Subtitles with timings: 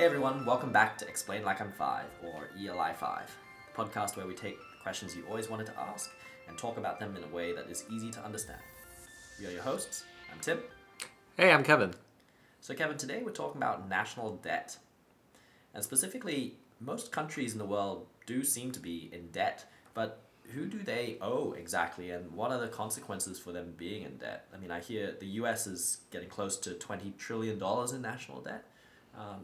[0.00, 3.36] Hey everyone, welcome back to Explain Like I'm Five, or ELI 5,
[3.66, 6.10] the podcast where we take questions you always wanted to ask
[6.48, 8.62] and talk about them in a way that is easy to understand.
[9.38, 10.04] We are your hosts.
[10.32, 10.60] I'm Tim.
[11.36, 11.92] Hey, I'm Kevin.
[12.62, 14.78] So, Kevin, today we're talking about national debt.
[15.74, 20.22] And specifically, most countries in the world do seem to be in debt, but
[20.54, 24.46] who do they owe exactly, and what are the consequences for them being in debt?
[24.54, 27.62] I mean, I hear the US is getting close to $20 trillion
[27.94, 28.64] in national debt.
[29.14, 29.40] Um,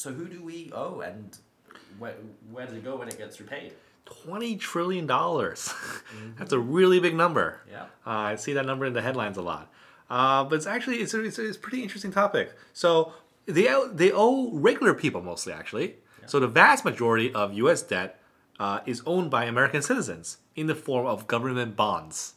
[0.00, 1.36] so, who do we owe, and
[1.98, 2.14] where,
[2.50, 3.74] where does it go when it gets repaid?
[4.06, 5.06] $20 trillion.
[6.38, 7.60] That's a really big number.
[7.70, 7.82] Yeah.
[8.06, 9.70] Uh, I see that number in the headlines a lot.
[10.08, 12.54] Uh, but it's actually it's a, it's, a, it's a pretty interesting topic.
[12.72, 13.12] So
[13.44, 15.96] they owe, they owe regular people mostly actually.
[16.24, 17.82] So the vast majority of U.S.
[17.82, 18.20] debt
[18.58, 22.34] uh, is owned by American citizens in the form of government bonds.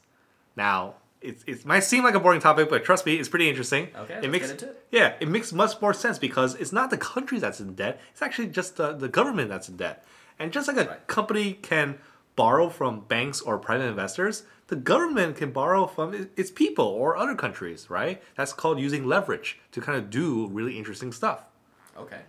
[0.57, 3.87] Now it, it might seem like a boring topic, but trust me, it's pretty interesting.
[3.95, 4.85] Okay, it let's makes get into it.
[4.91, 8.21] yeah, it makes much more sense because it's not the country that's in debt; it's
[8.21, 10.05] actually just the, the government that's in debt.
[10.39, 11.07] And just like a Right.
[11.07, 11.97] company can
[12.35, 17.35] borrow from banks or private investors, the government can borrow from its people or other
[17.35, 18.21] countries, right?
[18.35, 21.49] That's called using leverage to kind of do really interesting stuff.
[21.97, 22.21] Okay.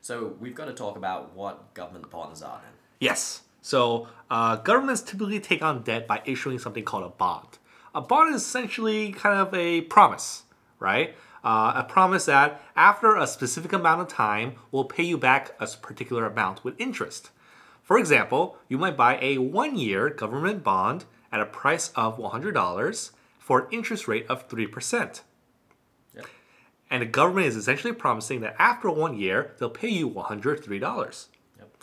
[0.00, 2.72] So, we've got to talk about what government bonds are then.
[3.00, 3.42] Yes.
[3.62, 7.58] So uh, governments typically take on debt by issuing something called a bond.
[7.94, 10.42] A bond is essentially kind of a promise,
[10.80, 11.14] right?
[11.44, 15.66] Uh, a promise that after a specific amount of time we'll pay you back a
[15.66, 17.30] particular amount with interest.
[17.82, 23.10] For example, you might buy a one year government bond at a price of $100
[23.38, 25.20] for an interest rate of 3%.
[26.16, 26.26] Yep.
[26.90, 31.26] And the government is essentially promising that after one year, they'll pay you $103.
[31.58, 31.76] Yep.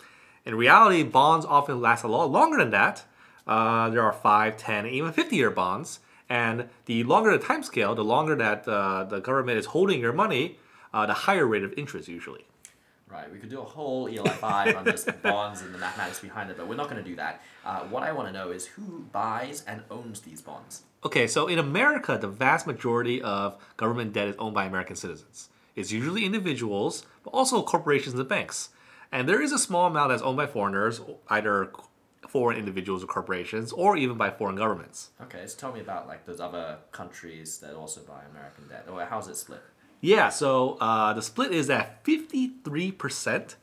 [0.44, 3.04] In reality, bonds often last a lot longer than that.
[3.46, 6.00] Uh, there are 5, 10, even 50 year bonds.
[6.32, 10.14] And the longer the time scale, the longer that uh, the government is holding your
[10.14, 10.56] money,
[10.94, 12.46] uh, the higher rate of interest usually.
[13.06, 16.50] Right, we could do a whole ELI 5 on just bonds and the mathematics behind
[16.50, 17.42] it, but we're not going to do that.
[17.66, 20.84] Uh, what I want to know is who buys and owns these bonds?
[21.04, 25.50] Okay, so in America, the vast majority of government debt is owned by American citizens.
[25.76, 28.70] It's usually individuals, but also corporations and banks.
[29.12, 31.70] And there is a small amount that's owned by foreigners, either
[32.28, 35.10] foreign individuals or corporations, or even by foreign governments.
[35.20, 39.04] Okay, so tell me about like those other countries that also buy American debt, or
[39.04, 39.60] how's it split?
[40.00, 43.54] Yeah, so uh, the split is that 53%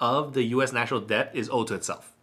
[0.00, 2.14] of the US national debt is owed to itself.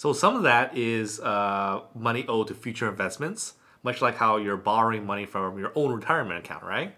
[0.00, 4.56] So some of that is uh, money owed to future investments, much like how you're
[4.56, 6.94] borrowing money from your own retirement account, right?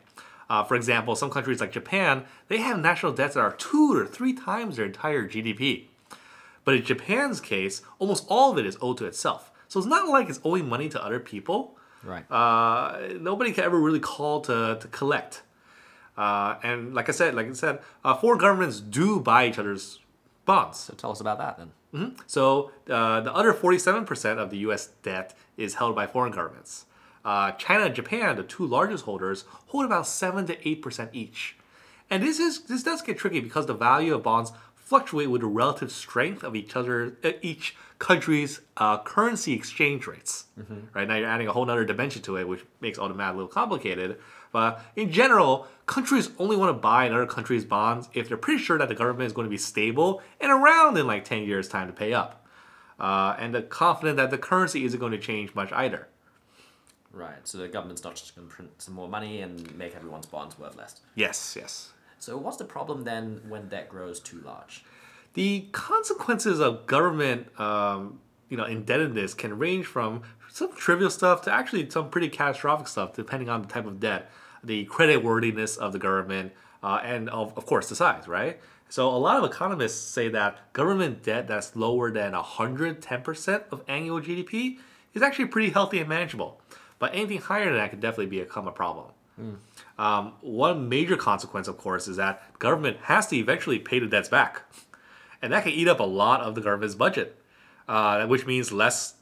[0.48, 4.06] Uh, for example, some countries like Japan, they have national debts that are two or
[4.06, 5.86] three times their entire GDP.
[6.64, 9.50] But in Japan's case, almost all of it is owed to itself.
[9.68, 11.76] So it's not like it's owing money to other people.
[12.04, 12.30] Right.
[12.30, 15.42] Uh, nobody can ever really call to, to collect.
[16.16, 19.98] Uh, and like I said, like I said, uh, foreign governments do buy each other's
[20.44, 20.78] bonds.
[20.78, 21.72] so tell us about that then.
[22.26, 24.88] So uh, the other 47% of the U.S.
[25.02, 26.86] debt is held by foreign governments.
[27.24, 31.56] Uh, China and Japan, the two largest holders, hold about seven to eight percent each.
[32.10, 34.52] And this is this does get tricky because the value of bonds
[34.92, 40.44] fluctuate with the relative strength of each other, uh, each country's uh, currency exchange rates.
[40.92, 43.32] Right now, you're adding a whole other dimension to it, which makes all the math
[43.32, 44.18] a little complicated.
[44.52, 48.76] But in general, countries only want to buy another country's bonds if they're pretty sure
[48.76, 51.86] that the government is going to be stable and around in like 10 years' time
[51.86, 52.46] to pay up.
[53.00, 56.06] Uh, and they're confident that the currency isn't going to change much either.
[57.14, 60.26] Right, so the government's not just going to print some more money and make everyone's
[60.26, 61.00] bonds worth less.
[61.14, 61.92] Yes, yes.
[62.22, 64.84] So what's the problem then when debt grows too large?
[65.34, 71.52] The consequences of government, um, you know, indebtedness can range from some trivial stuff to
[71.52, 74.30] actually some pretty catastrophic stuff, depending on the type of debt,
[74.62, 76.52] the creditworthiness of the government,
[76.84, 78.60] uh, and of, of course the size, right?
[78.88, 84.20] So a lot of economists say that government debt that's lower than 110% of annual
[84.20, 84.78] GDP
[85.12, 86.60] is actually pretty healthy and manageable.
[87.00, 89.06] But anything higher than that could definitely become a problem.
[89.98, 94.28] Um, one major consequence, of course, is that government has to eventually pay the debts
[94.28, 94.62] back.
[95.40, 97.36] And that can eat up a lot of the government's budget,
[97.88, 99.14] uh, which means less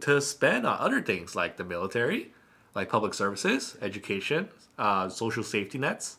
[0.00, 2.32] to spend on other things like the military,
[2.74, 4.48] like public services, education,
[4.78, 6.16] uh, social safety nets.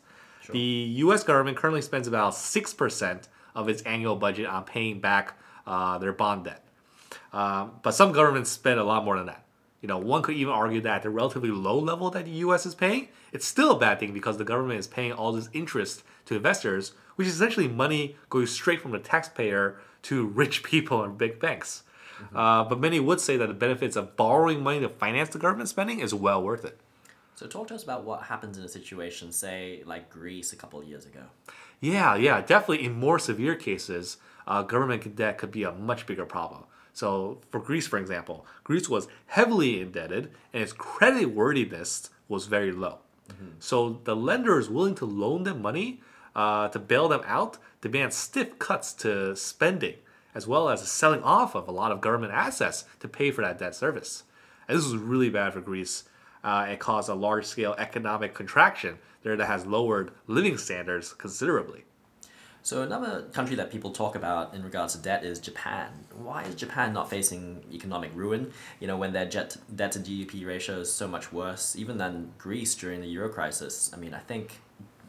[0.51, 5.33] The US government currently spends about 6% of its annual budget on paying back
[5.67, 6.65] uh, their bond debt.
[7.33, 9.43] Um, but some governments spend a lot more than that.
[9.81, 12.65] You know, one could even argue that at the relatively low level that the U.S.
[12.65, 16.03] is paying, it's still a bad thing because the government is paying all this interest
[16.25, 21.17] to investors, which is essentially money going straight from the taxpayer to rich people and
[21.17, 21.83] big banks.
[22.35, 25.69] Uh, but many would say that the benefits of borrowing money to finance the government
[25.69, 26.77] spending is well worth it.
[27.35, 30.81] So talk to us about what happens in a situation, say, like Greece a couple
[30.81, 31.21] of years ago.
[31.79, 32.85] Yeah, yeah, definitely.
[32.85, 36.65] In more severe cases, uh, government debt could be a much bigger problem.
[36.99, 42.73] So, for Greece, for example, Greece was heavily indebted and its credit worthiness was very
[42.73, 42.97] low.
[43.59, 46.01] So, the lenders willing to loan them money
[46.35, 49.95] uh, to bail them out demand stiff cuts to spending,
[50.35, 53.59] as well as selling off of a lot of government assets to pay for that
[53.59, 54.23] debt service.
[54.67, 56.03] And this was really bad for Greece.
[56.43, 61.85] Uh, it caused a large scale economic contraction there that has lowered living standards considerably.
[62.69, 65.89] So another country that people talk about in regards to debt is Japan.
[66.15, 68.51] Why is Japan not facing economic ruin?
[68.79, 72.31] You know, when their jet, debt to GDP ratio is so much worse, even than
[72.37, 73.89] Greece during the Euro crisis.
[73.91, 74.59] I mean, I think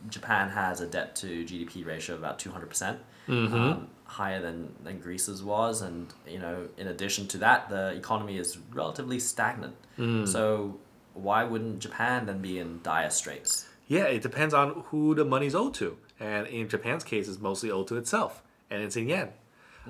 [0.08, 2.98] Japan has a debt to GDP ratio of about two hundred percent,
[3.28, 8.38] um, higher than than Greece's was, and you know, in addition to that, the economy
[8.38, 9.76] is relatively stagnant.
[10.26, 10.78] So
[11.12, 13.66] why wouldn't Japan then be in dire straits?
[13.90, 15.98] Yeah, it depends on who the money's owed to.
[16.20, 18.40] And in Japan's case, it's mostly owed to itself,
[18.70, 19.30] and it's in yen.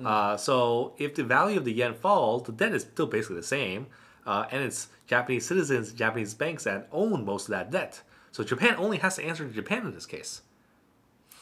[0.03, 3.43] Uh, so if the value of the yen falls, the debt is still basically the
[3.43, 3.85] same,
[4.25, 8.01] uh, and it's Japanese citizens, Japanese banks that own most of that debt.
[8.31, 10.41] So Japan only has to answer to Japan in this case.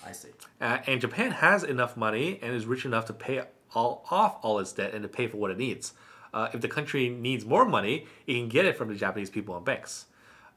[0.06, 0.30] I see.
[0.60, 4.60] Uh, and Japan has enough money and is rich enough to pay all off all
[4.60, 5.94] its debt and to pay for what it needs.
[6.34, 9.56] Uh, if the country needs more money, it can get it from the Japanese people
[9.56, 10.08] and banks.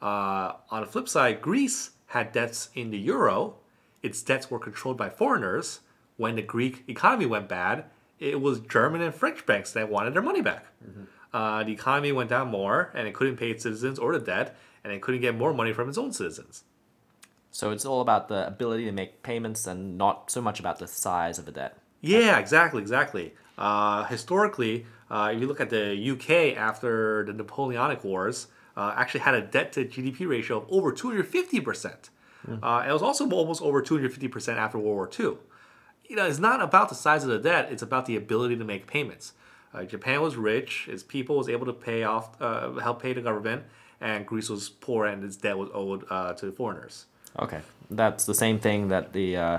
[0.02, 3.54] Uh, on the flip side, Greece had debts in the euro.
[4.02, 5.80] Its debts were controlled by foreigners.
[6.16, 7.84] When the Greek economy went bad,
[8.18, 10.66] it was German and French banks that wanted their money back.
[11.32, 14.56] Uh, the economy went down more, and it couldn't pay its citizens or the debt,
[14.84, 16.64] and it couldn't get more money from its own citizens.
[17.50, 20.86] So it's all about the ability to make payments and not so much about the
[20.86, 21.78] size of the debt.
[22.00, 23.34] Yeah, exactly, exactly.
[23.56, 29.20] Uh, historically, uh, if you look at the UK after the Napoleonic Wars, uh, actually
[29.20, 32.10] had a debt to GDP ratio of over 250%.
[32.62, 35.36] Uh, it was also almost over 250% after World War II.
[36.08, 38.64] You know, it's not about the size of the debt, it's about the ability to
[38.64, 39.32] make payments.
[39.72, 43.20] Uh, Japan was rich, its people was able to pay off, uh, help pay the
[43.22, 43.62] government,
[44.00, 47.06] and Greece was poor and its debt was owed uh, to the foreigners.
[47.38, 47.60] Okay,
[47.90, 49.58] that's the same thing that the uh,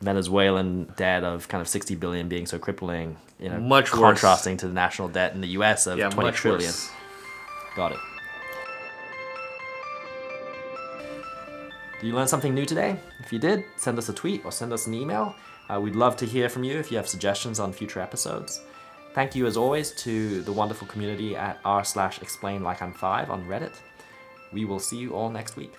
[0.00, 3.16] Venezuelan debt of kind of sixty billion being so crippling.
[3.38, 4.00] You know, Much worse.
[4.00, 5.86] contrasting to the national debt in the U.S.
[5.86, 6.66] of Yeah, twenty much trillion.
[6.70, 6.90] worse.
[7.76, 7.98] Got it.
[12.02, 12.98] Did you learn something new today?
[13.20, 15.36] If you did, send us a tweet or send us an email.
[15.68, 18.60] Uh, we'd love to hear from you if you have suggestions on future episodes.
[19.14, 23.30] Thank you as always to the wonderful community at r slash explain like I'm five
[23.30, 23.74] on Reddit.
[24.52, 25.74] We will see you all next week.